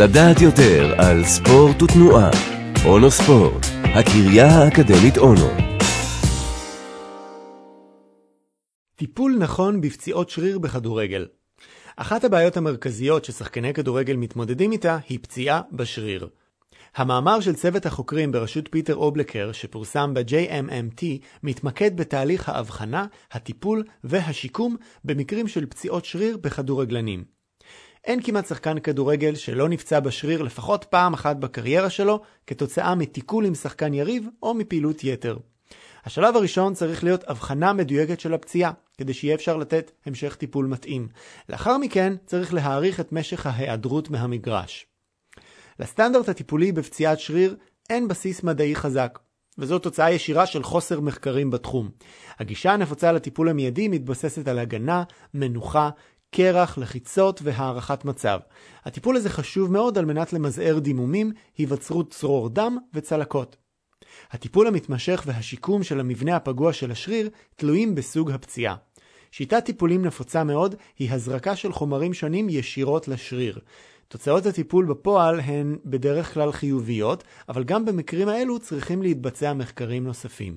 [0.00, 2.30] לדעת יותר על ספורט ותנועה.
[2.86, 5.48] אונו ספורט, הקריה האקדמית אונו.
[8.96, 11.26] טיפול נכון בפציעות שריר בכדורגל.
[11.96, 16.28] אחת הבעיות המרכזיות ששחקני כדורגל מתמודדים איתה היא פציעה בשריר.
[16.96, 21.02] המאמר של צוות החוקרים בראשות פיטר אובלקר, שפורסם ב-JMMT,
[21.42, 27.37] מתמקד בתהליך ההבחנה, הטיפול והשיקום במקרים של פציעות שריר בכדורגלנים.
[28.08, 33.54] אין כמעט שחקן כדורגל שלא נפצע בשריר לפחות פעם אחת בקריירה שלו, כתוצאה מתיקול עם
[33.54, 35.38] שחקן יריב או מפעילות יתר.
[36.04, 41.08] השלב הראשון צריך להיות הבחנה מדויקת של הפציעה, כדי שיהיה אפשר לתת המשך טיפול מתאים.
[41.48, 44.86] לאחר מכן צריך להאריך את משך ההיעדרות מהמגרש.
[45.78, 47.56] לסטנדרט הטיפולי בפציעת שריר
[47.90, 49.18] אין בסיס מדעי חזק,
[49.58, 51.90] וזו תוצאה ישירה של חוסר מחקרים בתחום.
[52.38, 55.02] הגישה הנפוצה לטיפול המיידי מתבססת על הגנה,
[55.34, 55.90] מנוחה,
[56.30, 58.38] קרח, לחיצות והערכת מצב.
[58.84, 63.56] הטיפול הזה חשוב מאוד על מנת למזער דימומים, היווצרות צרור דם וצלקות.
[64.30, 68.76] הטיפול המתמשך והשיקום של המבנה הפגוע של השריר תלויים בסוג הפציעה.
[69.30, 73.58] שיטת טיפולים נפוצה מאוד היא הזרקה של חומרים שונים ישירות לשריר.
[74.08, 80.56] תוצאות הטיפול בפועל הן בדרך כלל חיוביות, אבל גם במקרים האלו צריכים להתבצע מחקרים נוספים.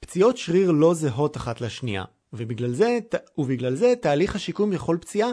[0.00, 2.98] פציעות שריר לא זהות אחת לשנייה, ובגלל זה,
[3.38, 5.30] ובגלל זה תהליך השיקום לכל פציעה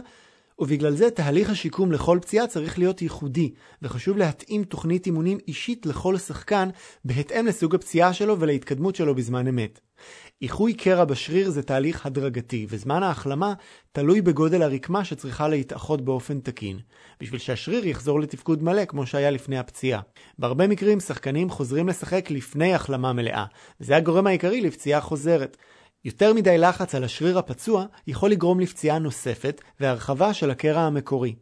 [0.60, 6.18] ובגלל זה תהליך השיקום לכל פציעה צריך להיות ייחודי, וחשוב להתאים תוכנית אימונים אישית לכל
[6.18, 6.70] שחקן
[7.06, 9.80] בהתאם לסוג הפציעה שלו ולהתקדמות שלו בזמן אמת.
[10.42, 13.54] איחוי קרע בשריר זה תהליך הדרגתי, וזמן ההחלמה
[13.92, 16.80] תלוי בגודל הרקמה שצריכה להתאחות באופן תקין,
[17.22, 20.02] בשביל שהשריר יחזור לתפקוד מלא כמו שהיה לפני הפציעה.
[20.40, 23.46] בהרבה מקרים שחקנים חוזרים לשחק לפני החלמה מלאה,
[23.82, 25.58] וזה הגורם העיקרי לפציעה חוזרת.
[26.06, 31.36] יותר מדי לחץ על השריר הפצוע יכול לגרום לפציעה נוספת והרחבה של הקרע המקורי.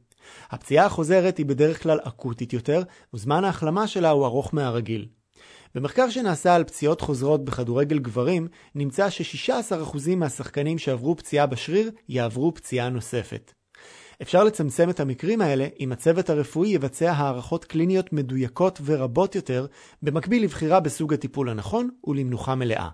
[0.50, 5.06] הפציעה החוזרת היא בדרך כלל אקוטית יותר, וזמן ההחלמה שלה הוא ארוך מהרגיל.
[5.76, 12.90] במחקר שנעשה על פציעות חוזרות בכדורגל גברים, נמצא ש-16% מהשחקנים שעברו פציעה בשריר יעברו פציעה
[12.90, 13.54] נוספת.
[14.22, 19.66] אפשר לצמצם את המקרים האלה אם הצוות הרפואי יבצע הערכות קליניות מדויקות ורבות יותר,
[20.02, 22.90] במקביל לבחירה בסוג הטיפול הנכון ולמנוחה מלאה.